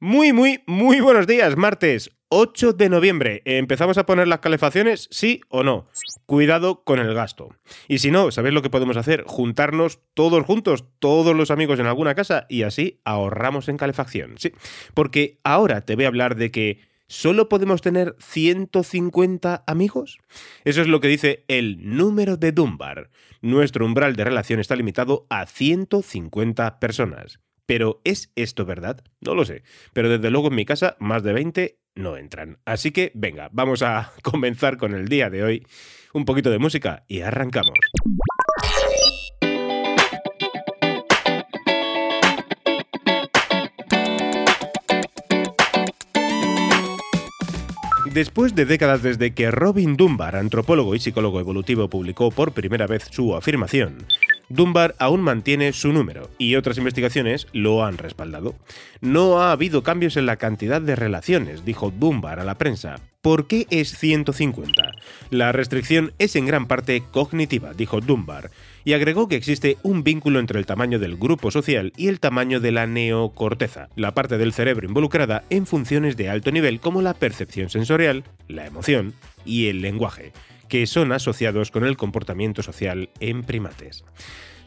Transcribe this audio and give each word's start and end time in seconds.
Muy, 0.00 0.32
muy, 0.32 0.62
muy 0.68 1.00
buenos 1.00 1.26
días, 1.26 1.56
martes 1.56 2.12
8 2.28 2.72
de 2.72 2.88
noviembre. 2.88 3.42
¿Empezamos 3.44 3.98
a 3.98 4.06
poner 4.06 4.28
las 4.28 4.38
calefacciones? 4.38 5.08
¿Sí 5.10 5.40
o 5.48 5.64
no? 5.64 5.88
Cuidado 6.24 6.84
con 6.84 7.00
el 7.00 7.12
gasto. 7.14 7.48
Y 7.88 7.98
si 7.98 8.12
no, 8.12 8.30
¿sabéis 8.30 8.54
lo 8.54 8.62
que 8.62 8.70
podemos 8.70 8.96
hacer? 8.96 9.24
Juntarnos 9.26 9.98
todos 10.14 10.46
juntos, 10.46 10.84
todos 11.00 11.34
los 11.34 11.50
amigos 11.50 11.80
en 11.80 11.86
alguna 11.86 12.14
casa 12.14 12.46
y 12.48 12.62
así 12.62 13.00
ahorramos 13.04 13.68
en 13.68 13.76
calefacción. 13.76 14.34
Sí, 14.38 14.52
porque 14.94 15.40
ahora 15.42 15.80
te 15.80 15.96
voy 15.96 16.04
a 16.04 16.08
hablar 16.08 16.36
de 16.36 16.52
que 16.52 16.88
¿Solo 17.10 17.48
podemos 17.48 17.80
tener 17.80 18.16
150 18.18 19.64
amigos? 19.66 20.18
Eso 20.64 20.82
es 20.82 20.88
lo 20.88 21.00
que 21.00 21.08
dice 21.08 21.46
el 21.48 21.96
número 21.96 22.36
de 22.36 22.52
Dunbar. 22.52 23.08
Nuestro 23.40 23.86
umbral 23.86 24.14
de 24.14 24.24
relación 24.24 24.60
está 24.60 24.76
limitado 24.76 25.26
a 25.30 25.46
150 25.46 26.78
personas. 26.78 27.40
Pero 27.68 28.00
¿es 28.02 28.32
esto 28.34 28.64
verdad? 28.64 29.04
No 29.20 29.34
lo 29.34 29.44
sé. 29.44 29.62
Pero 29.92 30.08
desde 30.08 30.30
luego 30.30 30.48
en 30.48 30.54
mi 30.54 30.64
casa 30.64 30.96
más 31.00 31.22
de 31.22 31.34
20 31.34 31.78
no 31.96 32.16
entran. 32.16 32.56
Así 32.64 32.92
que 32.92 33.12
venga, 33.14 33.50
vamos 33.52 33.82
a 33.82 34.10
comenzar 34.22 34.78
con 34.78 34.94
el 34.94 35.06
día 35.06 35.28
de 35.28 35.42
hoy. 35.42 35.66
Un 36.14 36.24
poquito 36.24 36.50
de 36.50 36.58
música 36.58 37.04
y 37.08 37.20
arrancamos. 37.20 37.76
Después 48.14 48.54
de 48.54 48.64
décadas 48.64 49.02
desde 49.02 49.34
que 49.34 49.50
Robin 49.50 49.96
Dunbar, 49.96 50.34
antropólogo 50.34 50.94
y 50.94 51.00
psicólogo 51.00 51.38
evolutivo, 51.38 51.88
publicó 51.88 52.30
por 52.30 52.52
primera 52.52 52.86
vez 52.86 53.06
su 53.10 53.36
afirmación, 53.36 54.06
Dunbar 54.48 54.94
aún 54.98 55.20
mantiene 55.20 55.72
su 55.72 55.92
número 55.92 56.30
y 56.38 56.54
otras 56.54 56.78
investigaciones 56.78 57.46
lo 57.52 57.84
han 57.84 57.98
respaldado. 57.98 58.54
No 59.00 59.40
ha 59.40 59.52
habido 59.52 59.82
cambios 59.82 60.16
en 60.16 60.26
la 60.26 60.36
cantidad 60.36 60.80
de 60.80 60.96
relaciones, 60.96 61.64
dijo 61.64 61.90
Dunbar 61.90 62.40
a 62.40 62.44
la 62.44 62.56
prensa. 62.56 62.96
¿Por 63.20 63.46
qué 63.46 63.66
es 63.68 63.98
150? 63.98 64.92
La 65.30 65.52
restricción 65.52 66.12
es 66.18 66.34
en 66.36 66.46
gran 66.46 66.66
parte 66.66 67.02
cognitiva, 67.10 67.74
dijo 67.74 68.00
Dunbar, 68.00 68.50
y 68.84 68.94
agregó 68.94 69.28
que 69.28 69.36
existe 69.36 69.76
un 69.82 70.02
vínculo 70.02 70.38
entre 70.38 70.58
el 70.58 70.66
tamaño 70.66 70.98
del 70.98 71.16
grupo 71.16 71.50
social 71.50 71.92
y 71.96 72.08
el 72.08 72.20
tamaño 72.20 72.60
de 72.60 72.72
la 72.72 72.86
neocorteza, 72.86 73.88
la 73.96 74.14
parte 74.14 74.38
del 74.38 74.52
cerebro 74.52 74.86
involucrada 74.86 75.44
en 75.50 75.66
funciones 75.66 76.16
de 76.16 76.30
alto 76.30 76.52
nivel 76.52 76.80
como 76.80 77.02
la 77.02 77.12
percepción 77.12 77.68
sensorial, 77.68 78.24
la 78.46 78.66
emoción 78.66 79.14
y 79.44 79.66
el 79.66 79.82
lenguaje 79.82 80.32
que 80.68 80.86
son 80.86 81.12
asociados 81.12 81.70
con 81.70 81.84
el 81.84 81.96
comportamiento 81.96 82.62
social 82.62 83.10
en 83.20 83.42
primates. 83.42 84.04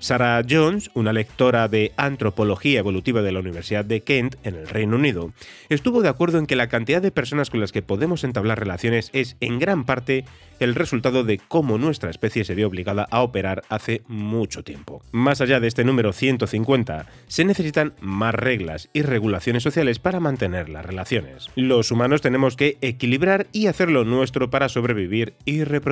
Sarah 0.02 0.42
Jones, 0.50 0.90
una 0.96 1.14
lectora 1.14 1.68
de 1.68 1.92
antropología 1.96 2.80
evolutiva 2.80 3.22
de 3.22 3.32
la 3.32 3.40
Universidad 3.40 3.86
de 3.86 4.02
Kent, 4.02 4.36
en 4.44 4.56
el 4.56 4.68
Reino 4.68 4.96
Unido, 4.96 5.32
estuvo 5.70 6.02
de 6.02 6.10
acuerdo 6.10 6.40
en 6.40 6.48
que 6.48 6.56
la 6.56 6.70
cantidad 6.70 7.04
de 7.04 7.12
personas 7.12 7.52
con 7.52 7.60
las 7.60 7.72
que 7.72 7.84
podemos 7.84 8.24
entablar 8.24 8.58
relaciones 8.58 9.12
es 9.14 9.38
en 9.42 9.60
gran 9.60 9.86
parte 9.86 10.26
el 10.60 10.76
resultado 10.76 11.24
de 11.24 11.40
cómo 11.40 11.78
nuestra 11.78 12.10
especie 12.10 12.46
se 12.46 12.56
vio 12.56 12.68
obligada 12.68 13.08
a 13.10 13.22
operar 13.22 13.64
hace 13.70 14.02
mucho 14.08 14.64
tiempo. 14.64 15.02
Más 15.12 15.42
allá 15.42 15.60
de 15.60 15.68
este 15.68 15.84
número 15.84 16.14
150, 16.14 17.08
se 17.28 17.46
necesitan 17.46 17.94
más 18.00 18.34
reglas 18.34 18.90
y 18.94 19.02
regulaciones 19.02 19.64
sociales 19.64 20.00
para 20.00 20.20
mantener 20.20 20.70
las 20.70 20.86
relaciones. 20.86 21.48
Los 21.56 21.92
humanos 21.92 22.22
tenemos 22.22 22.56
que 22.56 22.78
equilibrar 22.82 23.48
y 23.52 23.68
hacer 23.68 23.90
lo 23.90 24.04
nuestro 24.04 24.50
para 24.50 24.70
sobrevivir 24.70 25.34
y 25.46 25.64
reproducirnos, 25.64 25.91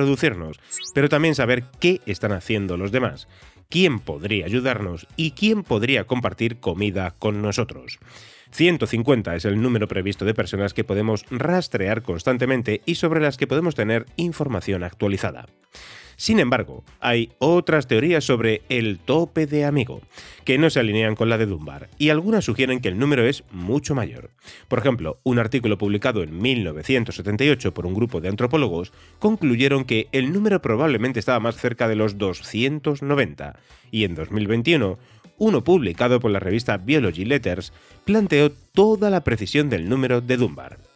pero 0.94 1.08
también 1.08 1.34
saber 1.34 1.64
qué 1.80 2.00
están 2.06 2.32
haciendo 2.32 2.76
los 2.76 2.92
demás 2.92 3.28
quién 3.70 4.00
podría 4.00 4.44
ayudarnos 4.44 5.06
y 5.16 5.30
quién 5.30 5.62
podría 5.62 6.04
compartir 6.04 6.58
comida 6.58 7.14
con 7.18 7.40
nosotros. 7.40 7.98
150 8.50 9.36
es 9.36 9.44
el 9.44 9.62
número 9.62 9.86
previsto 9.86 10.24
de 10.24 10.34
personas 10.34 10.74
que 10.74 10.84
podemos 10.84 11.24
rastrear 11.30 12.02
constantemente 12.02 12.82
y 12.84 12.96
sobre 12.96 13.20
las 13.20 13.36
que 13.36 13.46
podemos 13.46 13.76
tener 13.76 14.06
información 14.16 14.82
actualizada. 14.82 15.46
Sin 16.20 16.38
embargo, 16.38 16.84
hay 17.00 17.30
otras 17.38 17.86
teorías 17.86 18.24
sobre 18.24 18.60
el 18.68 18.98
tope 18.98 19.46
de 19.46 19.64
amigo, 19.64 20.02
que 20.44 20.58
no 20.58 20.68
se 20.68 20.78
alinean 20.78 21.14
con 21.14 21.30
la 21.30 21.38
de 21.38 21.46
Dunbar, 21.46 21.88
y 21.96 22.10
algunas 22.10 22.44
sugieren 22.44 22.80
que 22.80 22.88
el 22.88 22.98
número 22.98 23.24
es 23.24 23.42
mucho 23.52 23.94
mayor. 23.94 24.28
Por 24.68 24.80
ejemplo, 24.80 25.18
un 25.22 25.38
artículo 25.38 25.78
publicado 25.78 26.22
en 26.22 26.36
1978 26.36 27.72
por 27.72 27.86
un 27.86 27.94
grupo 27.94 28.20
de 28.20 28.28
antropólogos 28.28 28.92
concluyeron 29.18 29.86
que 29.86 30.08
el 30.12 30.30
número 30.30 30.60
probablemente 30.60 31.20
estaba 31.20 31.40
más 31.40 31.56
cerca 31.56 31.88
de 31.88 31.96
los 31.96 32.18
290, 32.18 33.58
y 33.90 34.04
en 34.04 34.14
2021 34.14 34.98
uno 35.38 35.64
publicado 35.64 36.20
por 36.20 36.32
la 36.32 36.38
revista 36.38 36.76
Biology 36.76 37.24
Letters 37.24 37.72
planteó 38.04 38.52
toda 38.52 39.08
la 39.08 39.24
precisión 39.24 39.70
del 39.70 39.88
número 39.88 40.20
de 40.20 40.36
Dunbar 40.36 40.89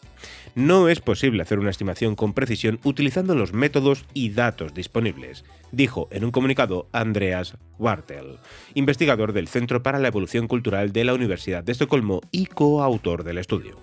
no 0.54 0.88
es 0.88 1.00
posible 1.00 1.42
hacer 1.42 1.58
una 1.58 1.70
estimación 1.70 2.14
con 2.14 2.32
precisión 2.32 2.78
utilizando 2.84 3.34
los 3.34 3.52
métodos 3.52 4.04
y 4.14 4.30
datos 4.30 4.74
disponibles, 4.74 5.44
dijo 5.72 6.08
en 6.10 6.24
un 6.24 6.30
comunicado 6.30 6.88
Andreas 6.92 7.56
Wartel, 7.78 8.38
investigador 8.74 9.32
del 9.32 9.48
Centro 9.48 9.82
para 9.82 9.98
la 9.98 10.08
Evolución 10.08 10.48
Cultural 10.48 10.92
de 10.92 11.04
la 11.04 11.14
Universidad 11.14 11.64
de 11.64 11.72
Estocolmo 11.72 12.20
y 12.30 12.46
coautor 12.46 13.24
del 13.24 13.38
estudio. 13.38 13.76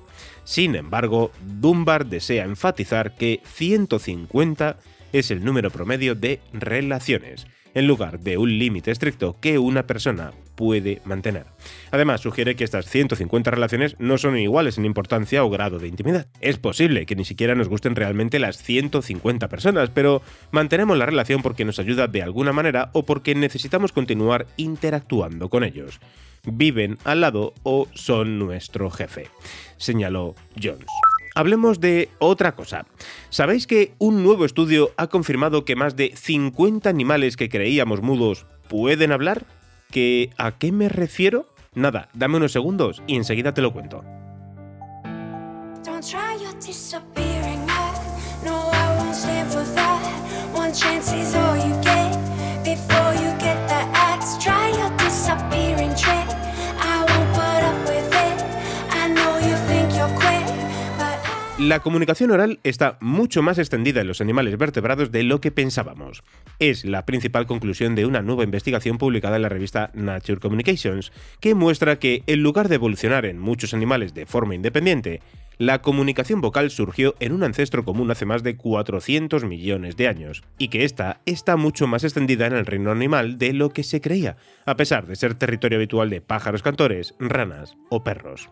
Sin 0.44 0.76
embargo, 0.76 1.32
Dunbar 1.60 2.06
desea 2.06 2.46
enfatizar 2.46 3.16
que 3.16 3.42
150 3.44 4.78
es 5.14 5.32
el 5.32 5.44
número 5.44 5.72
promedio 5.72 6.16
de 6.16 6.40
relaciones, 6.54 7.48
en 7.74 7.88
lugar 7.88 8.20
de 8.20 8.38
un 8.38 8.58
límite 8.58 8.92
estricto 8.92 9.38
que 9.40 9.60
una 9.60 9.88
persona 9.88 10.32
puede 10.56 11.02
mantener. 11.06 11.46
Además, 11.92 12.22
sugiere 12.22 12.56
que 12.56 12.64
estas 12.64 12.86
150 12.86 13.50
relaciones 13.52 13.96
no 14.00 14.18
son 14.18 14.38
iguales 14.38 14.78
en 14.78 14.86
importancia 14.86 15.44
o 15.44 15.50
grado 15.50 15.80
de 15.80 15.88
intimidad. 15.88 16.28
Es 16.40 16.58
posible 16.58 17.06
que 17.06 17.16
ni 17.16 17.26
siquiera 17.26 17.56
nos 17.56 17.68
gusten 17.68 17.96
realmente 17.96 18.40
las 18.40 18.58
150 18.62 19.48
personas, 19.48 19.90
pero 19.90 20.22
mantenemos 20.52 20.98
la 20.98 21.06
relación 21.06 21.42
porque 21.42 21.66
nos 21.66 21.80
ayuda 21.80 22.08
de 22.08 22.22
alguna 22.22 22.54
manera 22.54 22.90
o 22.94 23.04
porque 23.04 23.36
necesitamos 23.36 23.92
continuar 23.92 24.48
interactuando 24.58 25.50
con 25.50 25.64
ellos. 25.64 26.00
Viven 26.44 26.98
al 27.04 27.22
lado 27.22 27.54
o 27.64 27.88
son 27.94 28.40
nuestro 28.40 28.90
jefe, 28.90 29.28
señaló 29.78 30.36
Jones. 30.62 30.88
Hablemos 31.34 31.80
de 31.80 32.10
otra 32.20 32.56
cosa. 32.56 32.86
¿Sabéis 33.30 33.68
que 33.68 33.94
un 34.00 34.24
nuevo 34.24 34.46
estudio 34.46 34.92
ha 34.98 35.08
confirmado 35.08 35.64
que 35.64 35.76
más 35.76 35.96
de 35.96 36.14
50 36.16 36.90
animales 36.90 37.38
que 37.38 37.50
creíamos 37.50 38.02
mudos 38.02 38.46
pueden 38.68 39.12
hablar? 39.12 39.46
¿Que 39.90 40.32
a 40.38 40.58
qué 40.58 40.72
me 40.72 40.90
refiero? 40.90 41.48
Nada, 41.74 42.10
dame 42.14 42.38
unos 42.38 42.52
segundos 42.52 43.02
y 43.08 43.16
enseguida 43.16 43.54
te 43.54 43.62
lo 43.62 43.72
cuento. 43.72 44.04
La 61.62 61.82
comunicación 61.82 62.32
oral 62.32 62.60
está 62.64 62.98
mucho 63.02 63.44
más 63.44 63.60
extendida 63.60 64.02
en 64.02 64.08
los 64.08 64.20
animales 64.20 64.58
vertebrados 64.58 65.12
de 65.12 65.22
lo 65.22 65.42
que 65.42 65.52
pensábamos. 65.52 66.24
Es 66.58 66.86
la 66.86 67.06
principal 67.06 67.46
conclusión 67.46 67.94
de 67.94 68.08
una 68.08 68.24
nueva 68.24 68.44
investigación 68.44 68.98
publicada 68.98 69.36
en 69.36 69.44
la 69.44 69.50
revista 69.50 69.92
Nature 69.94 70.40
Communications, 70.40 71.12
que 71.40 71.54
muestra 71.54 72.00
que 72.00 72.24
en 72.26 72.42
lugar 72.42 72.68
de 72.68 72.76
evolucionar 72.76 73.28
en 73.28 73.38
muchos 73.38 73.76
animales 73.76 74.16
de 74.16 74.26
forma 74.26 74.56
independiente, 74.56 75.22
la 75.60 75.84
comunicación 75.84 76.42
vocal 76.42 76.72
surgió 76.72 77.14
en 77.20 77.32
un 77.32 77.44
ancestro 77.44 77.86
común 77.86 78.10
hace 78.10 78.26
más 78.26 78.42
de 78.42 78.58
400 78.58 79.44
millones 79.44 79.96
de 79.98 80.08
años, 80.08 80.44
y 80.58 80.70
que 80.70 80.84
esta 80.84 81.22
está 81.28 81.58
mucho 81.58 81.86
más 81.86 82.04
extendida 82.04 82.48
en 82.48 82.54
el 82.54 82.66
reino 82.66 82.90
animal 82.90 83.38
de 83.38 83.54
lo 83.54 83.70
que 83.70 83.84
se 83.84 84.02
creía, 84.02 84.36
a 84.66 84.78
pesar 84.78 85.06
de 85.06 85.16
ser 85.16 85.36
territorio 85.36 85.78
habitual 85.78 86.10
de 86.10 86.22
pájaros 86.22 86.64
cantores, 86.64 87.14
ranas 87.20 87.78
o 87.92 88.04
perros. 88.04 88.50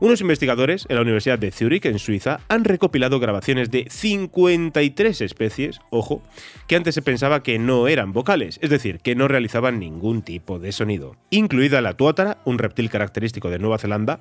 Unos 0.00 0.20
investigadores 0.20 0.86
en 0.88 0.94
la 0.94 1.02
Universidad 1.02 1.40
de 1.40 1.50
Zurich, 1.50 1.84
en 1.86 1.98
Suiza, 1.98 2.38
han 2.46 2.64
recopilado 2.64 3.18
grabaciones 3.18 3.70
de 3.72 3.86
53 3.90 5.20
especies, 5.20 5.80
ojo, 5.90 6.22
que 6.68 6.76
antes 6.76 6.94
se 6.94 7.02
pensaba 7.02 7.42
que 7.42 7.58
no 7.58 7.88
eran 7.88 8.12
vocales, 8.12 8.60
es 8.62 8.70
decir, 8.70 9.00
que 9.00 9.16
no 9.16 9.26
realizaban 9.26 9.80
ningún 9.80 10.22
tipo 10.22 10.60
de 10.60 10.70
sonido, 10.70 11.16
incluida 11.30 11.80
la 11.80 11.94
tuátara, 11.94 12.38
un 12.44 12.58
reptil 12.58 12.90
característico 12.90 13.50
de 13.50 13.58
Nueva 13.58 13.78
Zelanda, 13.78 14.20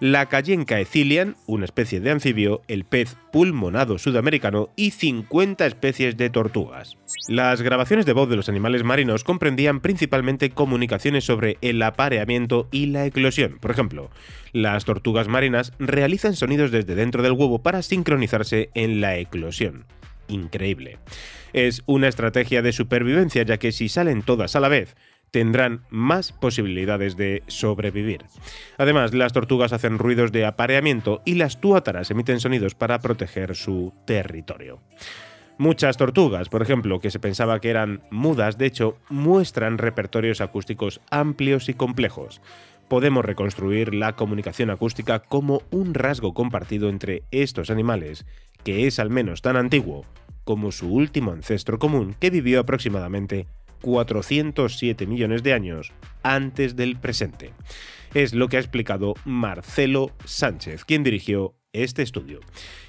la 0.00 0.26
cayenca 0.26 0.80
ecilian, 0.80 1.36
una 1.46 1.66
especie 1.66 2.00
de 2.00 2.10
anfibio, 2.10 2.62
el 2.66 2.84
pez 2.84 3.16
pulmonado 3.30 3.98
sudamericano 3.98 4.70
y 4.76 4.92
50 4.92 5.66
especies 5.66 6.16
de 6.16 6.30
tortugas. 6.30 6.96
Las 7.26 7.62
grabaciones 7.62 8.06
de 8.06 8.12
voz 8.12 8.28
de 8.28 8.36
los 8.36 8.48
animales 8.48 8.84
marinos 8.84 9.24
comprendían 9.24 9.80
principalmente 9.80 10.50
comunicaciones 10.50 11.24
sobre 11.24 11.58
el 11.60 11.82
apareamiento 11.82 12.68
y 12.70 12.86
la 12.86 13.06
eclosión. 13.06 13.58
Por 13.58 13.70
ejemplo, 13.70 14.10
las 14.52 14.84
tortugas 14.84 15.28
marinas 15.28 15.72
realizan 15.78 16.36
sonidos 16.36 16.70
desde 16.70 16.94
dentro 16.94 17.22
del 17.22 17.32
huevo 17.32 17.62
para 17.62 17.82
sincronizarse 17.82 18.70
en 18.74 19.00
la 19.00 19.16
eclosión. 19.16 19.86
Increíble. 20.28 20.98
Es 21.52 21.82
una 21.86 22.08
estrategia 22.08 22.60
de 22.62 22.72
supervivencia 22.72 23.42
ya 23.42 23.56
que 23.56 23.72
si 23.72 23.88
salen 23.88 24.22
todas 24.22 24.56
a 24.56 24.60
la 24.60 24.68
vez, 24.68 24.94
tendrán 25.30 25.84
más 25.90 26.32
posibilidades 26.32 27.16
de 27.16 27.42
sobrevivir. 27.46 28.24
Además, 28.76 29.14
las 29.14 29.32
tortugas 29.32 29.72
hacen 29.72 29.98
ruidos 29.98 30.32
de 30.32 30.46
apareamiento 30.46 31.22
y 31.24 31.34
las 31.34 31.60
tuátaras 31.60 32.10
emiten 32.10 32.40
sonidos 32.40 32.74
para 32.74 33.00
proteger 33.00 33.54
su 33.54 33.92
territorio. 34.06 34.80
Muchas 35.58 35.96
tortugas, 35.96 36.48
por 36.48 36.62
ejemplo, 36.62 37.00
que 37.00 37.10
se 37.10 37.18
pensaba 37.18 37.60
que 37.60 37.70
eran 37.70 38.02
mudas, 38.12 38.58
de 38.58 38.66
hecho, 38.66 38.96
muestran 39.08 39.76
repertorios 39.76 40.40
acústicos 40.40 41.00
amplios 41.10 41.68
y 41.68 41.74
complejos. 41.74 42.40
Podemos 42.86 43.24
reconstruir 43.24 43.92
la 43.92 44.14
comunicación 44.14 44.70
acústica 44.70 45.18
como 45.18 45.62
un 45.72 45.94
rasgo 45.94 46.32
compartido 46.32 46.88
entre 46.88 47.24
estos 47.32 47.70
animales, 47.70 48.24
que 48.62 48.86
es 48.86 49.00
al 49.00 49.10
menos 49.10 49.42
tan 49.42 49.56
antiguo 49.56 50.04
como 50.44 50.70
su 50.70 50.94
último 50.94 51.32
ancestro 51.32 51.80
común 51.80 52.14
que 52.20 52.30
vivió 52.30 52.60
aproximadamente 52.60 53.48
407 53.82 55.06
millones 55.08 55.42
de 55.42 55.54
años 55.54 55.92
antes 56.22 56.76
del 56.76 56.96
presente. 56.96 57.52
Es 58.14 58.32
lo 58.32 58.48
que 58.48 58.56
ha 58.58 58.60
explicado 58.60 59.14
Marcelo 59.24 60.12
Sánchez, 60.24 60.84
quien 60.84 61.02
dirigió 61.02 61.57
este 61.72 62.02
estudio. 62.02 62.40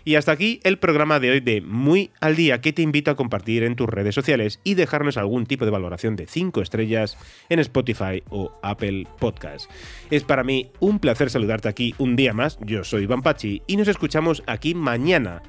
Y 0.06 0.16
hasta 0.16 0.32
aquí 0.32 0.60
el 0.64 0.80
programa 0.80 1.20
de 1.20 1.32
hoy 1.32 1.40
de 1.40 1.62
Muy 1.62 2.12
al 2.22 2.36
Día 2.36 2.62
que 2.62 2.74
te 2.74 2.82
invito 2.82 3.12
a 3.12 3.16
compartir 3.16 3.64
en 3.64 3.76
tus 3.76 3.90
redes 3.90 4.16
sociales 4.16 4.60
y 4.64 4.76
dejarnos 4.76 5.18
algún 5.18 5.46
tipo 5.46 5.66
de 5.66 5.72
valoración 5.72 6.16
de 6.16 6.28
5 6.28 6.62
estrellas 6.62 7.18
en 7.50 7.60
Spotify 7.60 8.24
o 8.30 8.52
Apple 8.64 9.06
Podcast. 9.20 9.70
Es 10.10 10.24
para 10.24 10.44
mí 10.44 10.72
un 10.80 11.00
placer 11.00 11.30
saludarte 11.30 11.70
aquí 11.70 11.94
un 11.98 12.16
día 12.16 12.34
más, 12.34 12.58
yo 12.62 12.84
soy 12.84 13.04
Iván 13.04 13.22
y 13.68 13.78
nos 13.78 13.88
escuchamos 13.88 14.44
aquí 14.48 14.74
mañana 14.74 15.42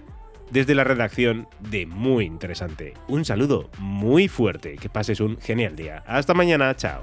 desde 0.50 0.75
la 0.75 0.85
redacción 0.85 1.49
de 1.61 1.87
Muy 1.87 2.25
Interesante. 2.25 2.94
Un 3.09 3.25
saludo 3.25 3.71
muy 3.79 4.29
fuerte, 4.29 4.76
que 4.76 4.88
pases 4.88 5.21
un 5.21 5.38
genial 5.38 5.76
día. 5.76 6.03
Hasta 6.06 6.35
mañana, 6.35 6.75
chao. 6.76 7.03